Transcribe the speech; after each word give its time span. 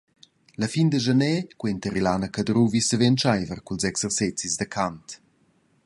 La 0.61 0.65
fin 0.73 0.87
da 0.91 0.99
schaner 1.01 1.37
quenta 1.59 1.91
Rilana 1.95 2.31
Cadruvi 2.35 2.81
saver 2.89 3.09
entscheiver 3.11 3.59
culs 3.67 3.83
exercezis 3.91 4.53
da 4.59 4.67
cant. 4.75 5.05